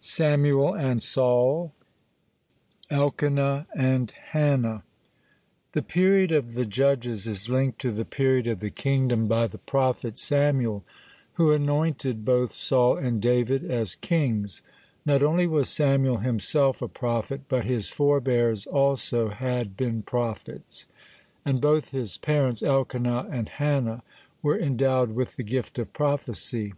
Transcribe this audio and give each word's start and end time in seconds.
SAMUEL 0.00 0.74
AND 0.74 1.00
SAUL 1.00 1.72
ELKANAH 2.90 3.68
AND 3.72 4.10
HANNAH 4.32 4.82
The 5.74 5.82
period 5.82 6.32
of 6.32 6.54
the 6.54 6.64
Judges 6.66 7.28
is 7.28 7.48
linked 7.48 7.78
to 7.82 7.92
the 7.92 8.04
period 8.04 8.48
of 8.48 8.58
the 8.58 8.70
Kingdom 8.70 9.28
by 9.28 9.46
the 9.46 9.58
prophet 9.58 10.18
Samuel, 10.18 10.82
who 11.34 11.52
anointed 11.52 12.24
both 12.24 12.50
Saul 12.52 12.96
and 12.96 13.22
David 13.22 13.62
as 13.70 13.94
kings. 13.94 14.60
Not 15.04 15.22
only 15.22 15.46
was 15.46 15.68
Samuel 15.68 16.16
himself 16.16 16.82
a 16.82 16.88
prophet, 16.88 17.42
but 17.46 17.62
his 17.64 17.88
forebears 17.88 18.66
also 18.66 19.28
has 19.28 19.68
been 19.68 20.02
prophets, 20.02 20.86
(1) 21.44 21.54
and 21.54 21.62
both 21.62 21.90
his 21.90 22.16
parents, 22.18 22.60
Elkanah 22.60 23.28
and 23.30 23.48
Hannah, 23.48 24.02
were 24.42 24.58
endowed 24.58 25.12
with 25.12 25.36
the 25.36 25.44
gift 25.44 25.78
of 25.78 25.92
prophecy. 25.92 26.72